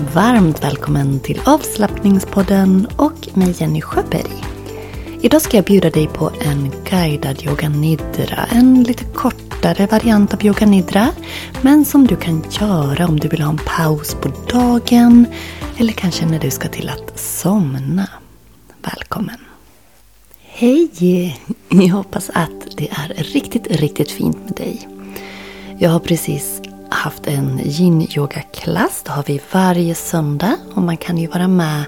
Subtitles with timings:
[0.00, 4.44] varmt välkommen till avslappningspodden och mig Jenny Sjöberg.
[5.20, 8.46] Idag ska jag bjuda dig på en guidad yoga nidra.
[8.50, 11.08] En lite kortare variant av yoga nidra.
[11.62, 15.26] Men som du kan göra om du vill ha en paus på dagen.
[15.76, 18.08] Eller kanske när du ska till att somna.
[18.82, 19.38] Välkommen!
[20.42, 21.38] Hej!
[21.68, 24.88] Jag hoppas att det är riktigt, riktigt fint med dig.
[25.78, 29.02] Jag har precis haft en yin-yoga-klass.
[29.04, 30.56] Det har vi varje söndag.
[30.74, 31.84] Och man kan ju vara med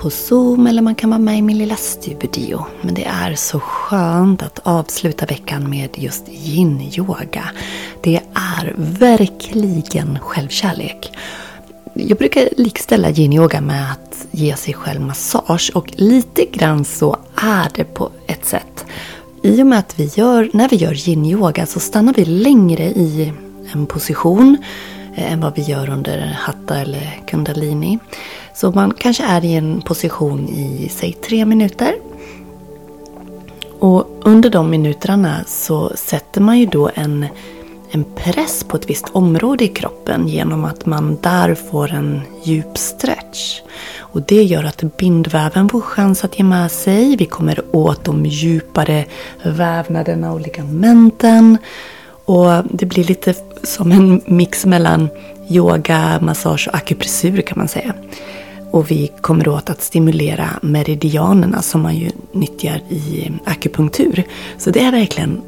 [0.00, 2.66] på Zoom eller man kan vara med i min lilla studio.
[2.80, 7.44] Men det är så skönt att avsluta veckan med just yin-yoga.
[8.02, 11.12] Det är verkligen självkärlek.
[11.94, 17.68] Jag brukar likställa yin-yoga med att ge sig själv massage och lite grann så är
[17.74, 18.84] det på ett sätt.
[19.42, 23.32] I och med att vi gör, när vi gör yin-yoga så stannar vi längre i
[23.72, 24.56] en position
[25.14, 27.98] eh, än vad vi gör under hatta eller kundalini.
[28.54, 31.94] Så man kanske är i en position i, säg tre minuter.
[33.78, 37.26] Och under de minuterna så sätter man ju då en,
[37.90, 42.78] en press på ett visst område i kroppen genom att man där får en djup
[42.78, 43.60] stretch.
[43.98, 47.16] Och det gör att bindväven får chans att ge med sig.
[47.16, 49.04] Vi kommer åt de djupare
[49.42, 51.58] vävnaderna och ligamenten.
[52.30, 55.08] Och det blir lite som en mix mellan
[55.48, 57.94] yoga, massage och akupressur kan man säga.
[58.70, 64.24] Och vi kommer åt att stimulera meridianerna som man ju nyttjar i akupunktur.
[64.58, 65.40] Så det är verkligen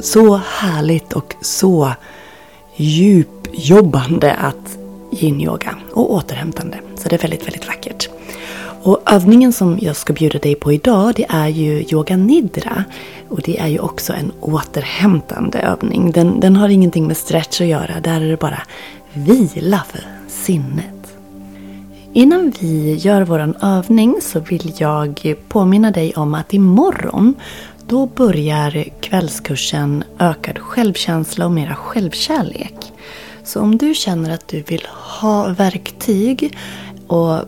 [0.00, 1.92] så härligt och så
[2.76, 4.78] djupjobbande att
[5.12, 6.78] yin-yoga och återhämtande.
[6.96, 8.08] Så det är väldigt, väldigt vackert.
[8.82, 12.84] Och övningen som jag ska bjuda dig på idag det är ju yoga nidra.
[13.28, 16.12] Och det är ju också en återhämtande övning.
[16.12, 18.00] Den, den har ingenting med stretch att göra.
[18.00, 18.62] Där är det bara
[19.12, 21.16] vila för sinnet.
[22.12, 27.34] Innan vi gör vår övning så vill jag påminna dig om att imorgon
[27.86, 32.92] då börjar kvällskursen Ökad självkänsla och mera självkärlek.
[33.44, 34.86] Så om du känner att du vill
[35.20, 36.58] ha verktyg
[37.06, 37.38] och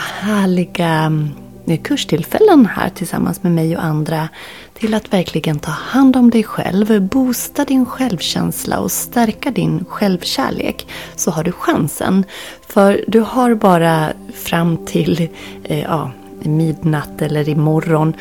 [0.00, 1.30] härliga mm,
[1.66, 4.28] eh, kurstillfällen här tillsammans med mig och andra
[4.74, 10.86] till att verkligen ta hand om dig själv, boosta din självkänsla och stärka din självkärlek
[11.16, 12.24] så har du chansen.
[12.68, 15.28] För du har bara fram till
[15.64, 16.10] eh, ja,
[16.42, 18.14] midnatt eller imorgon.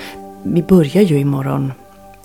[0.44, 1.74] Vi börjar ju imorgon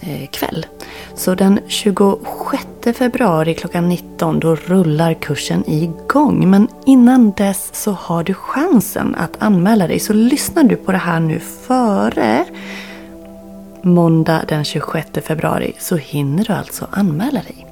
[0.07, 0.67] Eh, kväll.
[1.15, 6.51] Så den 26 februari klockan 19 då rullar kursen igång.
[6.51, 10.01] Men innan dess så har du chansen att anmäla dig.
[10.01, 12.45] Så lyssnar du på det här nu före
[13.83, 17.67] måndag den 26 februari så hinner du alltså anmäla dig.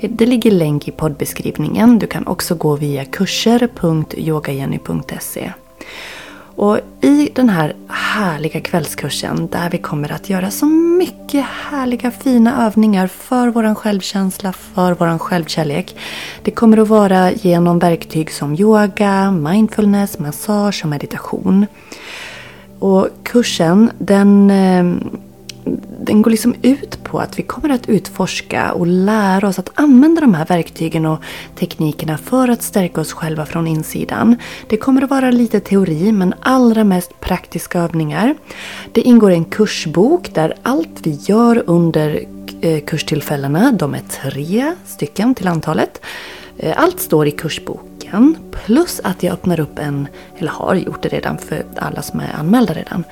[0.00, 1.98] Det ligger länk i poddbeskrivningen.
[1.98, 5.52] Du kan också gå via kurser.yogajenny.se.
[6.60, 12.66] Och i den här härliga kvällskursen där vi kommer att göra så mycket härliga fina
[12.66, 15.96] övningar för vår självkänsla, för vår självkärlek.
[16.42, 21.66] Det kommer att vara genom verktyg som yoga, mindfulness, massage och meditation.
[22.78, 25.10] Och kursen den eh,
[26.02, 30.20] den går liksom ut på att vi kommer att utforska och lära oss att använda
[30.20, 31.18] de här verktygen och
[31.58, 34.36] teknikerna för att stärka oss själva från insidan.
[34.68, 38.34] Det kommer att vara lite teori men allra mest praktiska övningar.
[38.92, 42.24] Det ingår en kursbok där allt vi gör under
[42.60, 46.00] eh, kurstillfällena, de är tre stycken till antalet.
[46.56, 48.36] Eh, allt står i kursboken.
[48.50, 52.34] Plus att jag öppnar upp en, eller har gjort det redan för alla som är
[52.38, 53.04] anmälda redan,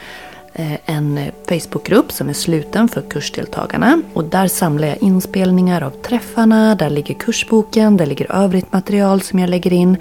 [0.58, 4.02] Eh, en Facebookgrupp som är sluten för kursdeltagarna.
[4.12, 9.38] Och där samlar jag inspelningar av träffarna, där ligger kursboken, där ligger övrigt material som
[9.38, 9.96] jag lägger in.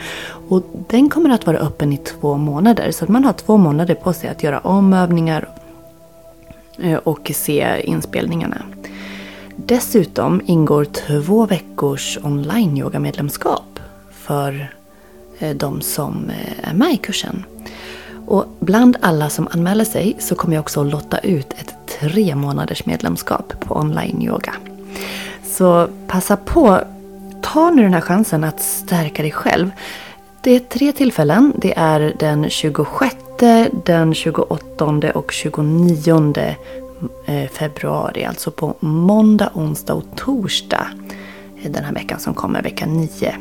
[0.50, 2.92] Och den kommer att vara öppen i två månader.
[2.92, 5.50] Så att man har två månader på sig att göra om övningar
[6.80, 8.62] eh, och se inspelningarna.
[9.56, 13.80] Dessutom ingår två veckors online-yoga-medlemskap
[14.12, 14.74] för
[15.40, 16.32] eh, de som
[16.64, 17.46] är med i kursen.
[18.28, 22.36] Och bland alla som anmäler sig så kommer jag också att lotta ut ett tre
[22.36, 24.54] månaders medlemskap på online-yoga.
[25.44, 26.82] Så passa på,
[27.42, 29.72] ta nu den här chansen att stärka dig själv.
[30.42, 31.54] Det är tre tillfällen.
[31.56, 33.16] Det är den 26,
[33.86, 36.56] den 28 och 29
[37.26, 38.26] eh, februari.
[38.26, 40.88] Alltså på måndag, onsdag och torsdag
[41.64, 43.36] den här veckan som kommer, vecka 9.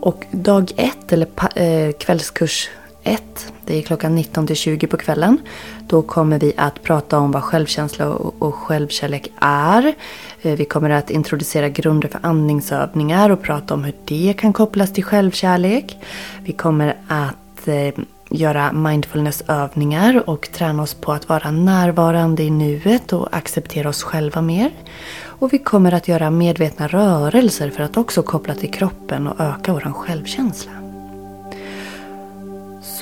[0.00, 2.68] Och dag 1, eller eh, kvällskurs
[3.04, 3.52] 1.
[3.64, 5.38] Det är klockan 19 till 20 på kvällen.
[5.86, 9.94] Då kommer vi att prata om vad självkänsla och självkärlek är.
[10.42, 14.92] Eh, vi kommer att introducera grunder för andningsövningar och prata om hur det kan kopplas
[14.92, 15.98] till självkärlek.
[16.42, 23.12] Vi kommer att eh, göra mindfulnessövningar och träna oss på att vara närvarande i nuet
[23.12, 24.70] och acceptera oss själva mer.
[25.22, 29.72] Och vi kommer att göra medvetna rörelser för att också koppla till kroppen och öka
[29.72, 30.83] vår självkänsla.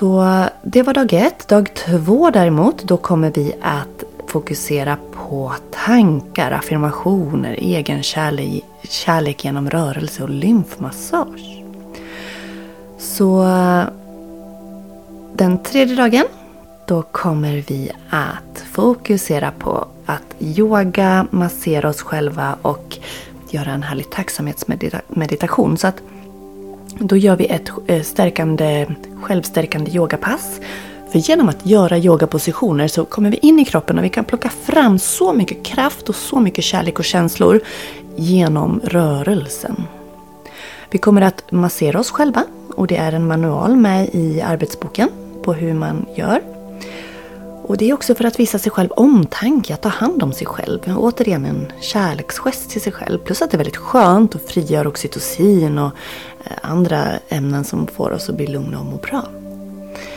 [0.03, 1.49] Så det var dag ett.
[1.49, 9.71] Dag två däremot, då kommer vi att fokusera på tankar, affirmationer, egen kärlek, kärlek genom
[9.71, 11.65] rörelse och lymfmassage.
[12.99, 13.45] Så
[15.35, 16.25] den tredje dagen,
[16.87, 22.99] då kommer vi att fokusera på att yoga, massera oss själva och
[23.51, 25.79] göra en härlig tacksamhetsmeditation.
[25.79, 26.03] Så att
[26.99, 28.87] då gör vi ett eh, stärkande,
[29.23, 30.61] självstärkande yogapass.
[31.13, 34.49] För genom att göra yogapositioner så kommer vi in i kroppen och vi kan plocka
[34.49, 37.61] fram så mycket kraft och så mycket kärlek och känslor
[38.17, 39.77] genom rörelsen.
[40.91, 42.45] Vi kommer att massera oss själva
[42.77, 45.09] och det är en manual med i arbetsboken
[45.43, 46.41] på hur man gör.
[47.63, 50.47] Och det är också för att visa sig själv omtanke, att ta hand om sig
[50.47, 50.81] själv.
[50.97, 53.19] Återigen en kärleksgest till sig själv.
[53.19, 55.93] Plus att det är väldigt skönt och frigör oxytocin och
[56.45, 59.25] eh, andra ämnen som får oss att bli lugna och må bra.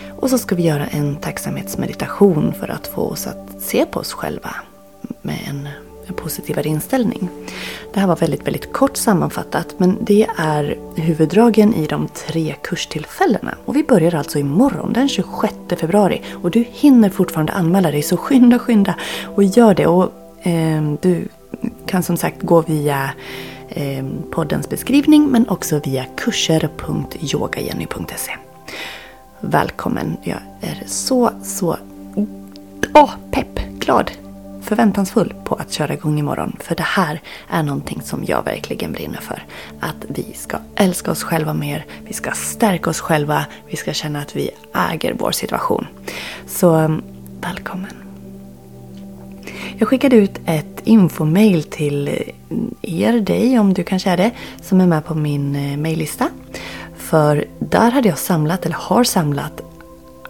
[0.09, 4.13] Och så ska vi göra en tacksamhetsmeditation för att få oss att se på oss
[4.13, 4.55] själva
[5.21, 5.67] med en
[6.07, 7.29] en positivare inställning.
[7.93, 13.55] Det här var väldigt, väldigt kort sammanfattat men det är huvuddragen i de tre kurstillfällena.
[13.65, 18.17] Och vi börjar alltså imorgon den 26 februari och du hinner fortfarande anmäla dig så
[18.17, 18.95] skynda, skynda
[19.35, 19.87] och gör det.
[19.87, 20.11] Och
[20.47, 21.27] eh, Du
[21.85, 23.09] kan som sagt gå via
[23.69, 28.31] eh, poddens beskrivning men också via kurser.yogajenny.se.
[29.39, 30.17] Välkommen!
[30.23, 31.77] Jag är så, så
[32.93, 34.11] åh, pepp, glad
[34.65, 36.55] förväntansfull på att köra igång imorgon.
[36.59, 39.43] För det här är någonting som jag verkligen brinner för.
[39.79, 44.19] Att vi ska älska oss själva mer, vi ska stärka oss själva, vi ska känna
[44.19, 44.49] att vi
[44.91, 45.87] äger vår situation.
[46.47, 47.01] Så mm,
[47.41, 48.05] välkommen!
[49.77, 52.13] Jag skickade ut ett infomail till eh,
[52.81, 56.29] er, dig om du kanske är det, som är med på min eh, maillista.
[56.97, 59.61] För där hade jag samlat, eller har samlat,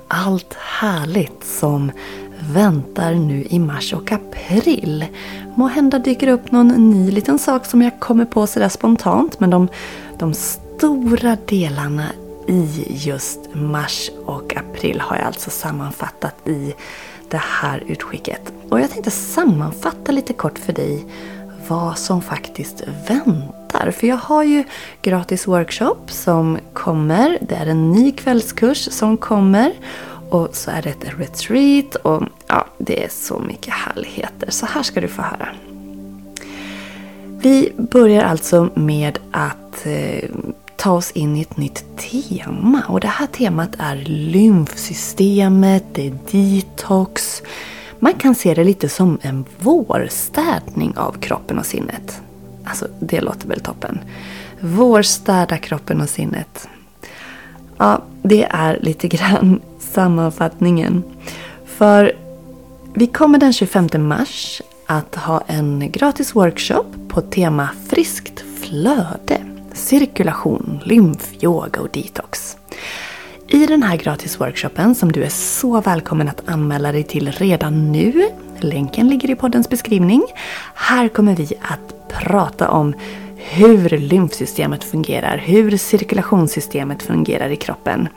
[0.07, 1.91] allt härligt som
[2.39, 5.05] väntar nu i mars och april.
[5.55, 9.49] Må hända dyker upp någon ny liten sak som jag kommer på sådär spontant men
[9.49, 9.67] de,
[10.19, 12.05] de stora delarna
[12.47, 16.73] i just mars och april har jag alltså sammanfattat i
[17.29, 18.53] det här utskicket.
[18.69, 21.05] Och jag tänkte sammanfatta lite kort för dig
[21.67, 23.91] vad som faktiskt väntar.
[23.91, 24.63] För jag har ju
[25.01, 27.37] gratis workshop som kommer.
[27.41, 29.73] Det är en ny kvällskurs som kommer.
[30.29, 34.51] Och så är det ett retreat och ja, det är så mycket härligheter.
[34.51, 35.47] Så här ska du få höra.
[37.39, 40.29] Vi börjar alltså med att eh,
[40.75, 42.81] ta oss in i ett nytt tema.
[42.87, 47.43] Och det här temat är lymfsystemet, det är detox.
[47.99, 52.21] Man kan se det lite som en vårstädning av kroppen och sinnet.
[52.63, 53.99] Alltså, det låter väl toppen.
[54.59, 56.67] Vårstäda kroppen och sinnet.
[57.77, 59.61] Ja, det är lite grann
[59.95, 61.03] sammanfattningen.
[61.65, 62.13] För
[62.93, 69.41] vi kommer den 25 mars att ha en gratis workshop på tema friskt flöde,
[69.73, 72.57] cirkulation, lymf, yoga och detox.
[73.47, 78.29] I den här gratisworkshopen som du är så välkommen att anmäla dig till redan nu,
[78.59, 80.23] länken ligger i poddens beskrivning.
[80.75, 82.93] Här kommer vi att prata om
[83.49, 88.07] hur lymfsystemet fungerar, hur cirkulationssystemet fungerar i kroppen.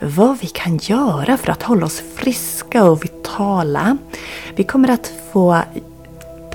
[0.00, 3.96] Vad vi kan göra för att hålla oss friska och vitala.
[4.54, 5.62] Vi kommer att få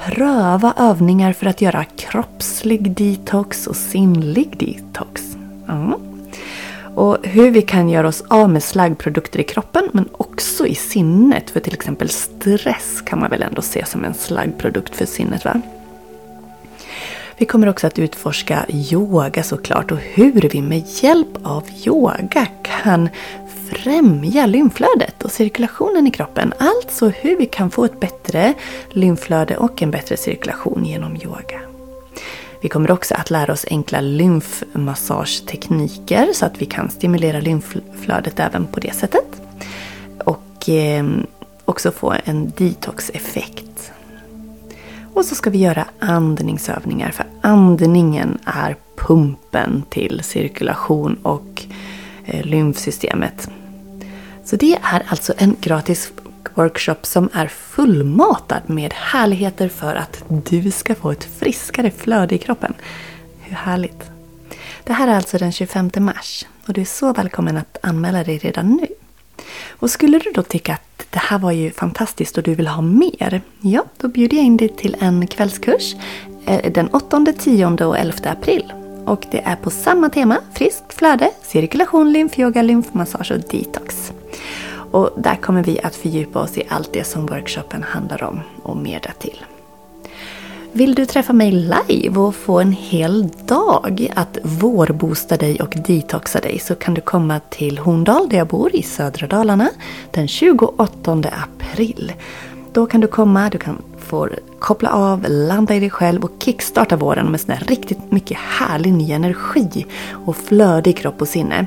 [0.06, 5.22] pröva övningar för att göra kroppslig detox och sinnlig detox.
[5.70, 5.94] Mm.
[6.96, 11.50] Och hur vi kan göra oss av med slaggprodukter i kroppen men också i sinnet.
[11.50, 15.62] För till exempel stress kan man väl ändå se som en slaggprodukt för sinnet va?
[17.38, 23.10] Vi kommer också att utforska yoga såklart och hur vi med hjälp av yoga kan
[23.70, 26.54] främja lymflödet och cirkulationen i kroppen.
[26.58, 28.54] Alltså hur vi kan få ett bättre
[28.90, 31.62] lymflöde och en bättre cirkulation genom yoga.
[32.62, 38.68] Vi kommer också att lära oss enkla lymfmassagetekniker så att vi kan stimulera lymflödet även
[38.68, 39.42] på det sättet.
[40.26, 41.06] Och eh,
[41.66, 43.65] också få en detox-effekt
[45.16, 51.64] och så ska vi göra andningsövningar för andningen är pumpen till cirkulation och
[52.26, 53.50] eh, lymfsystemet.
[54.44, 56.12] Så det är alltså en gratis
[56.54, 62.38] workshop som är fullmatad med härligheter för att du ska få ett friskare flöde i
[62.38, 62.74] kroppen.
[63.42, 64.12] Hur härligt!
[64.84, 68.38] Det här är alltså den 25 mars och du är så välkommen att anmäla dig
[68.38, 68.88] redan nu.
[69.70, 72.82] Och skulle du då tycka att det här var ju fantastiskt och du vill ha
[72.82, 75.96] mer, ja, då bjuder jag in dig till en kvällskurs
[76.46, 78.74] eh, den 8, 10 och 11 april.
[79.06, 84.14] Och det är på samma tema, friskt flöde, cirkulation, lymfyoga, lymfmassage och detox.
[84.92, 88.78] Och där kommer vi att fördjupa oss i allt det som workshopen handlar om och
[88.78, 89.46] mer därtill.
[90.76, 96.40] Vill du träffa mig live och få en hel dag att vårboosta dig och detoxa
[96.40, 99.70] dig så kan du komma till Horndal där jag bor i södra Dalarna
[100.12, 102.14] den 28 april.
[102.74, 104.30] Då kan du komma, du kan få
[104.60, 109.12] koppla av, landa i dig själv och kickstarta våren med sån riktigt mycket härlig ny
[109.12, 109.86] energi
[110.26, 111.66] och flödig kropp och sinne.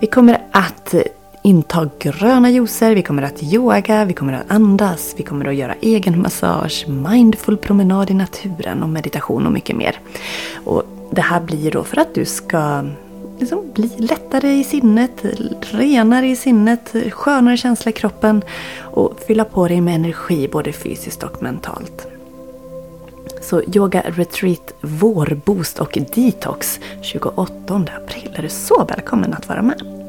[0.00, 0.94] Vi kommer att
[1.42, 5.74] inta gröna juicer, vi kommer att yoga, vi kommer att andas, vi kommer att göra
[5.80, 10.00] egen massage, mindful promenad i naturen och meditation och mycket mer.
[10.64, 12.84] Och det här blir då för att du ska
[13.38, 15.24] liksom bli lättare i sinnet,
[15.60, 18.42] renare i sinnet, skönare känsla i kroppen
[18.80, 22.06] och fylla på dig med energi både fysiskt och mentalt.
[23.42, 27.44] Så Yoga Retreat Vårboost och Detox 28
[28.04, 30.01] april är du så välkommen att vara med.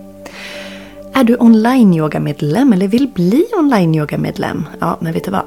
[1.16, 4.66] Är du online-yoga-medlem eller vill bli online-yoga-medlem?
[4.80, 5.46] Ja, men vet du vad?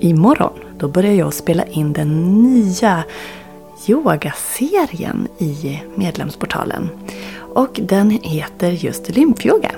[0.00, 3.04] Imorgon då börjar jag spela in den nya
[3.88, 6.88] yogaserien i medlemsportalen.
[7.38, 9.70] Och den heter just lymfyoga.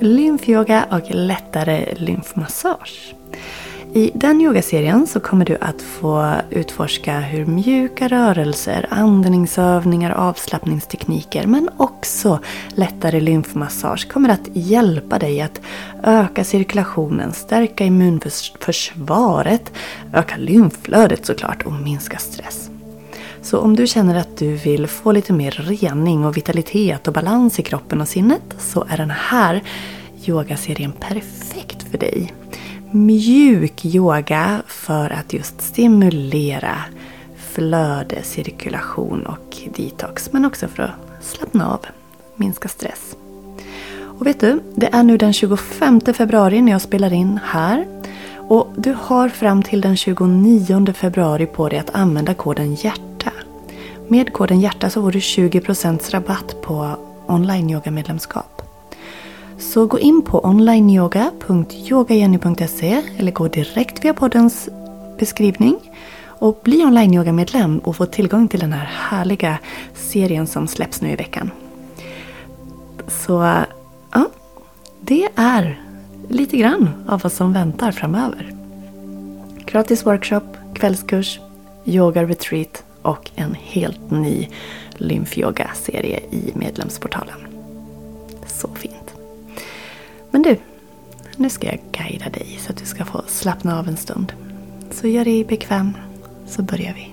[0.00, 3.14] Lymfyoga och lättare lymfmassage.
[3.94, 11.70] I den yogaserien så kommer du att få utforska hur mjuka rörelser, andningsövningar, avslappningstekniker men
[11.76, 12.38] också
[12.74, 15.60] lättare lymfmassage kommer att hjälpa dig att
[16.02, 19.72] öka cirkulationen, stärka immunförsvaret,
[20.12, 22.70] öka lymflödet såklart och minska stress.
[23.42, 27.58] Så om du känner att du vill få lite mer rening och vitalitet och balans
[27.58, 29.62] i kroppen och sinnet så är den här
[30.26, 32.32] yogaserien perfekt för dig
[32.90, 36.76] mjuk yoga för att just stimulera
[37.36, 40.32] flöde, cirkulation och detox.
[40.32, 41.86] Men också för att slappna av,
[42.36, 43.16] minska stress.
[44.20, 47.86] Och vet du, det är nu den 25 februari när jag spelar in här.
[48.36, 53.32] Och du har fram till den 29 februari på dig att använda koden HJÄRTA.
[54.08, 58.59] Med koden HJÄRTA så får du 20% rabatt på online-yoga-medlemskap.
[59.60, 64.68] Så gå in på onlineyoga.yogajenny.se eller gå direkt via poddens
[65.18, 65.78] beskrivning
[66.24, 69.58] och bli online medlem och få tillgång till den här härliga
[69.94, 71.50] serien som släpps nu i veckan.
[73.08, 73.64] Så
[74.12, 74.26] ja,
[75.00, 75.82] det är
[76.28, 78.52] lite grann av vad som väntar framöver.
[79.66, 81.40] Gratis workshop, kvällskurs,
[81.84, 84.48] yoga retreat och en helt ny
[84.96, 87.38] lymfyoga-serie i medlemsportalen.
[88.46, 88.99] Så fint.
[90.30, 90.56] Men du,
[91.36, 94.32] nu ska jag guida dig så att du ska få slappna av en stund.
[94.90, 95.96] Så gör dig bekväm,
[96.46, 97.10] så börjar vi.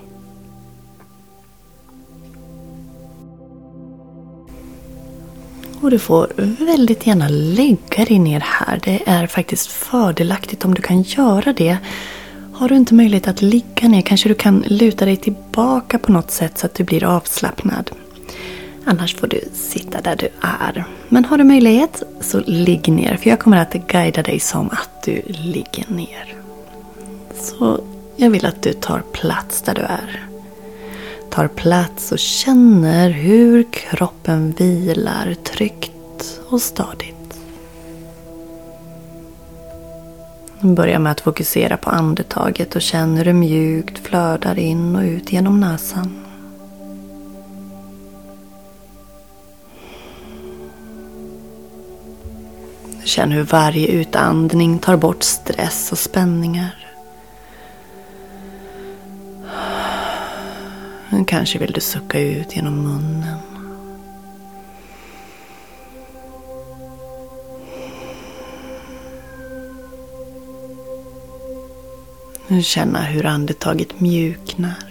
[5.81, 6.31] Och du får
[6.65, 8.79] väldigt gärna lägga dig ner här.
[8.83, 11.77] Det är faktiskt fördelaktigt om du kan göra det.
[12.53, 16.31] Har du inte möjlighet att ligga ner kanske du kan luta dig tillbaka på något
[16.31, 17.91] sätt så att du blir avslappnad.
[18.89, 20.85] Annars får du sitta där du är.
[21.09, 25.03] Men har du möjlighet så ligg ner för jag kommer att guida dig som att
[25.03, 26.35] du ligger ner.
[27.35, 27.79] Så
[28.15, 30.27] jag vill att du tar plats där du är.
[31.29, 37.39] Tar plats och känner hur kroppen vilar tryggt och stadigt.
[40.59, 45.31] Börja med att fokusera på andetaget och känn hur det mjukt flödar in och ut
[45.31, 46.26] genom näsan.
[53.07, 56.77] Känn hur varje utandning tar bort stress och spänningar.
[61.27, 63.37] Kanske vill du sucka ut genom munnen.
[72.63, 74.86] Känna hur andetaget mjuknar.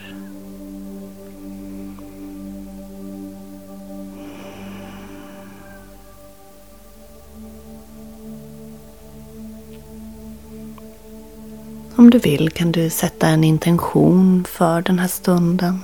[11.99, 15.81] Om du vill kan du sätta en intention för den här stunden.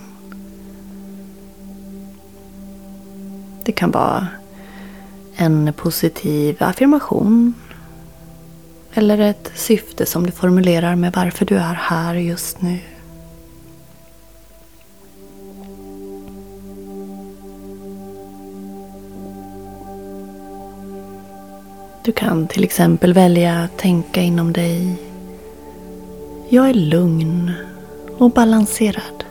[3.65, 4.27] Det kan vara
[5.37, 7.55] En positiv affirmation.
[8.95, 12.79] Eller ett syfte som du formulerar med varför du är här just nu.
[22.05, 25.12] Du kan till exempel välja att tänka inom dig.
[26.55, 27.53] Jag är lugn
[28.19, 29.25] och balanserad.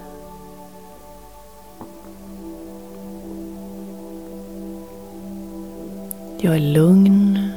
[6.39, 7.49] Jag är lugn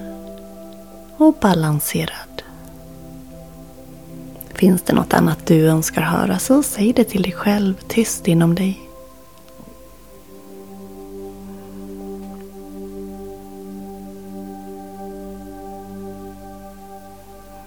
[1.17, 2.43] och balanserad.
[4.55, 8.55] Finns det något annat du önskar höra så säg det till dig själv tyst inom
[8.55, 8.84] dig.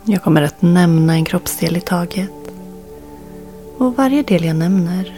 [0.10, 2.32] Jag kommer att nämna en kroppsdel i taget.
[3.78, 5.14] Och varje del jag nämner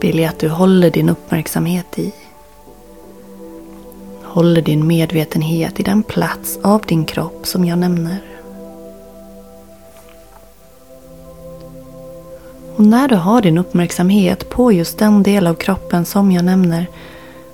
[0.00, 2.12] vill jag att du håller din uppmärksamhet i.
[4.22, 8.18] Håller din medvetenhet i den plats av din kropp som jag nämner.
[12.76, 16.86] Och när du har din uppmärksamhet på just den del av kroppen som jag nämner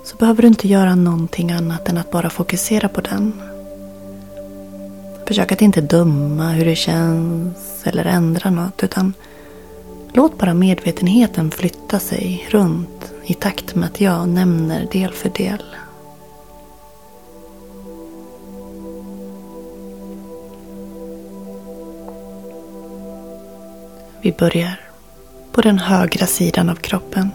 [0.05, 3.58] så behöver du inte göra någonting annat än att bara fokusera på den.
[5.29, 9.15] Försök att inte döma hur det känns eller ändra något utan
[10.13, 15.65] låt bara medvetenheten flytta sig runt i takt med att jag nämner del för del.
[24.21, 24.81] Vi börjar
[25.53, 27.31] på den högra sidan av kroppen.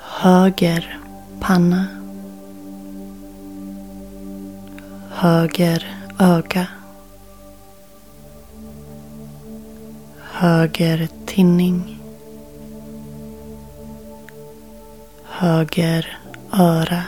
[0.00, 0.98] Höger
[1.40, 1.97] panna
[5.18, 5.86] höger
[6.18, 6.66] öga.
[10.32, 11.98] Höger tinning.
[15.24, 16.18] Höger
[16.52, 17.02] öra.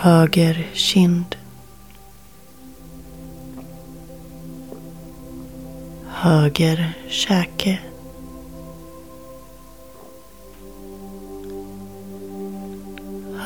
[0.00, 1.36] Höger kind.
[6.08, 7.78] Höger käke.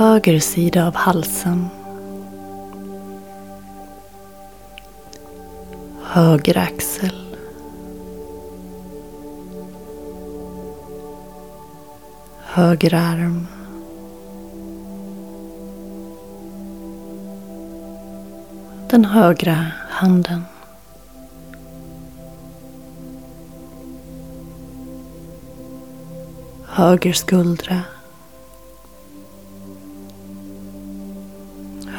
[0.01, 1.69] Höger sida av halsen.
[6.05, 7.37] Höger axel.
[12.45, 13.47] Höger arm.
[18.91, 20.45] Den högra handen.
[26.67, 27.83] Höger skuldra.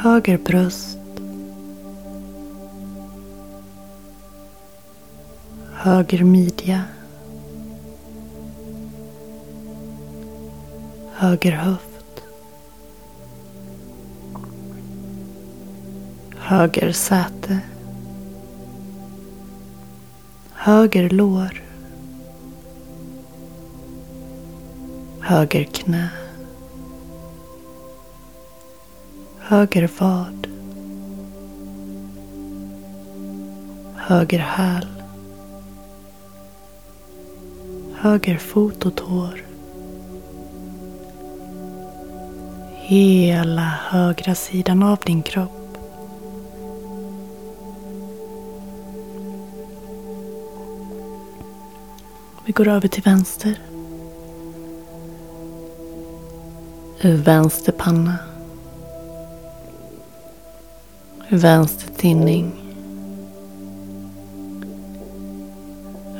[0.02, 0.98] Höger bröst.
[5.74, 6.82] Höger midja.
[11.14, 12.22] Höger höft.
[16.36, 17.60] Höger säte.
[20.52, 21.62] Höger lår.
[25.20, 26.21] Höger knä.
[29.52, 30.46] Höger vad,
[33.96, 34.86] höger häl,
[37.94, 39.44] höger fot och tår.
[42.74, 45.78] Hela högra sidan av din kropp.
[52.44, 53.58] Vi går över till vänster.
[57.02, 58.31] Vänster panna.
[61.34, 62.52] Vänster tinning.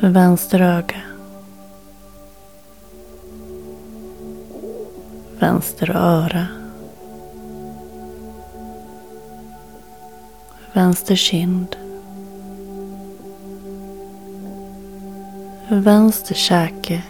[0.01, 1.01] Vänster öga.
[5.39, 6.47] Vänster öra.
[10.73, 11.75] Vänster kind.
[15.69, 17.03] Vänster käke.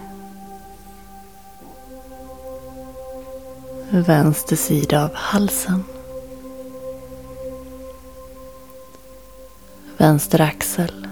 [3.91, 5.83] Vänster sida av halsen.
[10.03, 11.07] Vänster axel.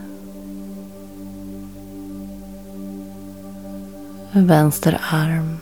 [4.32, 5.58] Vänster arm.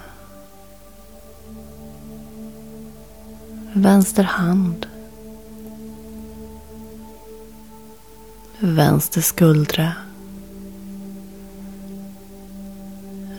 [3.73, 4.87] Vänster hand.
[8.59, 9.93] Vänster skuldra.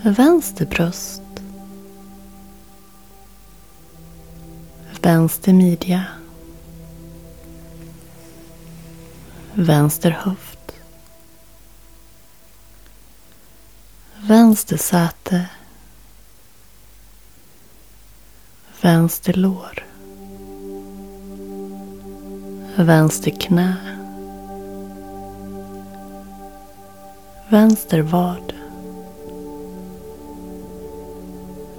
[0.02, 1.22] Vänster bröst.
[5.02, 6.04] Vänster midja.
[9.60, 10.72] Vänster höft.
[14.16, 15.46] Vänster säte.
[18.80, 19.86] Vänster lår.
[22.76, 23.76] Vänster knä.
[27.48, 28.52] Vänster vad.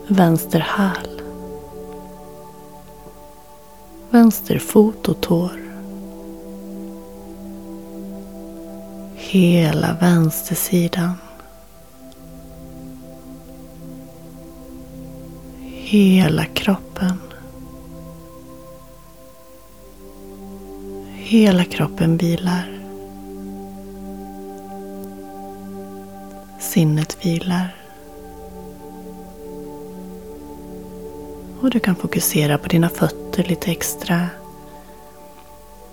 [0.08, 1.22] Vänster häl.
[4.10, 5.61] Vänster fot och tår.
[9.32, 11.14] Hela vänstersidan.
[15.62, 17.18] Hela kroppen.
[21.14, 22.80] Hela kroppen vilar.
[26.60, 27.76] Sinnet vilar.
[31.62, 34.28] Och du kan fokusera på dina fötter lite extra.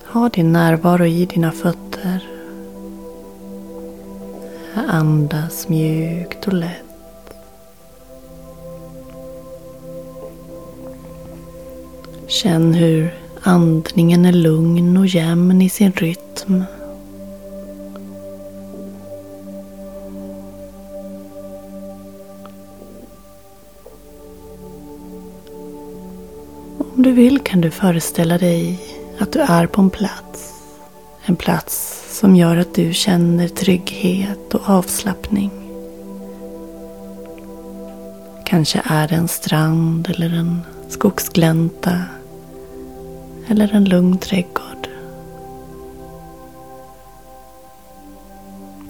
[0.06, 2.27] Ha din närvaro i dina fötter.
[4.74, 6.84] Andas mjukt och lätt.
[12.26, 16.64] Känn hur andningen är lugn och jämn i sin rytm.
[26.78, 28.80] Om du vill kan du föreställa dig
[29.18, 30.54] att du är på en plats.
[31.24, 35.50] En plats som gör att du känner trygghet och avslappning.
[38.44, 42.04] Kanske är det en strand eller en skogsglänta
[43.48, 44.88] eller en lugn trädgård.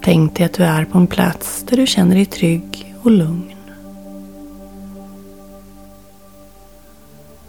[0.03, 3.55] Tänk dig att du är på en plats där du känner dig trygg och lugn.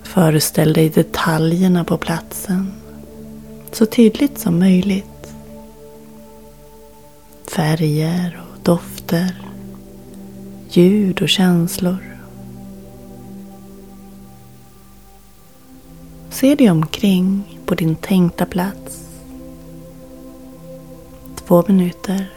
[0.03, 2.73] Föreställ dig detaljerna på platsen
[3.71, 5.08] så tydligt som möjligt.
[7.49, 9.35] Färger och dofter,
[10.69, 12.17] ljud och känslor.
[16.29, 19.09] Se dig omkring på din tänkta plats.
[21.35, 22.29] Två minuter.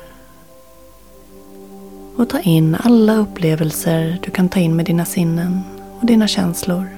[2.16, 5.60] Och ta in alla upplevelser du kan ta in med dina sinnen
[6.00, 6.88] och dina känslor.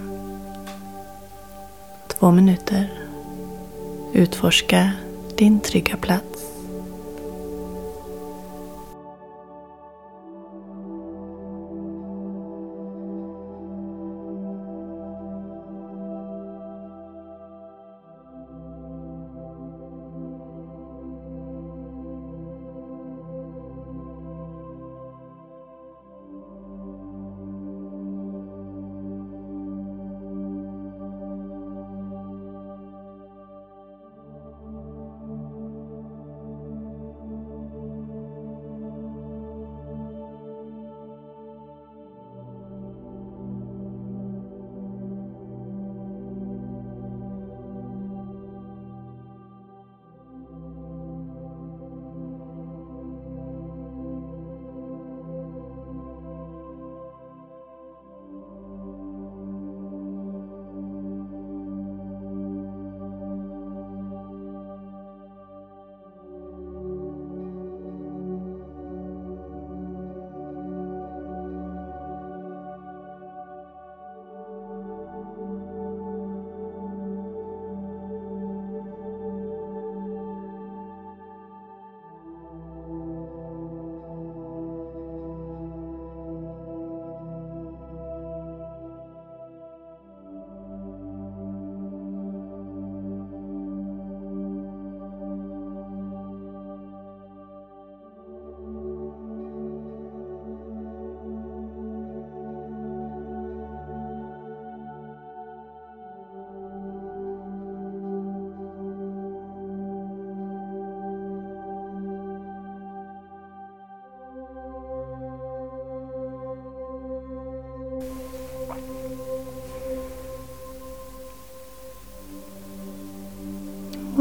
[2.08, 2.92] Två minuter.
[4.12, 4.90] Utforska
[5.36, 6.53] din trygga plats.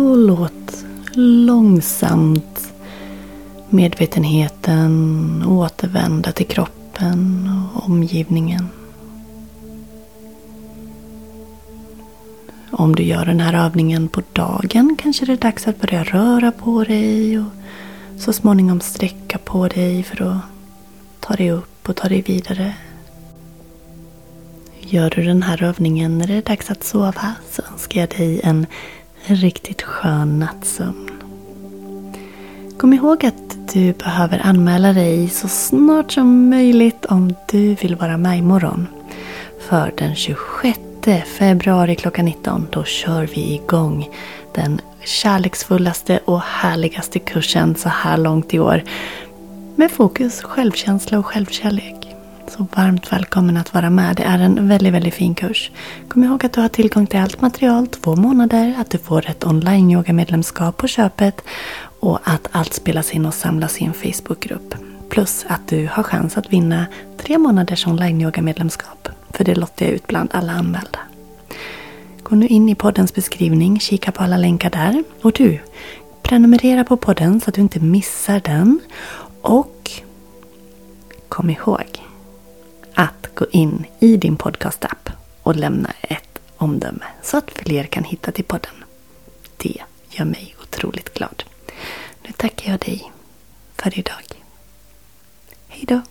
[0.04, 0.86] Och låt
[1.46, 2.74] långsamt
[3.70, 8.68] medvetenheten återvända till kroppen och omgivningen.
[12.72, 16.52] Om du gör den här övningen på dagen kanske det är dags att börja röra
[16.52, 17.52] på dig och
[18.18, 20.42] så småningom sträcka på dig för att
[21.20, 22.74] ta dig upp och ta dig vidare.
[24.80, 28.42] Gör du den här övningen när det är dags att sova så önskar jag dig
[28.44, 28.66] en
[29.26, 31.10] en riktigt skön nattsömn.
[32.78, 38.18] Kom ihåg att du behöver anmäla dig så snart som möjligt om du vill vara
[38.18, 38.88] med imorgon.
[39.70, 40.80] För den 26
[41.38, 44.10] februari klockan 19 då kör vi igång
[44.56, 48.84] den kärleksfullaste och härligaste kursen så här långt i år.
[49.76, 51.93] Med fokus självkänsla och självkärlek.
[52.58, 54.16] Så varmt välkommen att vara med.
[54.16, 55.72] Det är en väldigt, väldigt fin kurs.
[56.08, 59.46] Kom ihåg att du har tillgång till allt material två månader, att du får ett
[59.46, 61.42] online yoga medlemskap på köpet
[62.00, 64.76] och att allt spelas in och samlas i en Facebookgrupp.
[65.10, 66.86] Plus att du har chans att vinna
[67.18, 69.10] tre månaders online yoga medlemskap.
[69.30, 71.00] För det lottar jag ut bland alla anmälda.
[72.24, 75.04] Gå nu in i poddens beskrivning, kika på alla länkar där.
[75.22, 75.60] Och du,
[76.22, 78.80] prenumerera på podden så att du inte missar den.
[79.42, 79.92] Och
[81.30, 82.04] kom ihåg
[82.94, 85.10] att gå in i din podcastapp
[85.44, 88.84] och lämna ett omdöme så att fler kan hitta till podden.
[89.58, 89.78] Det
[90.10, 91.44] gör mig otroligt glad.
[92.24, 93.12] Nu tackar jag dig
[93.76, 94.24] för idag.
[95.68, 96.02] Hej då!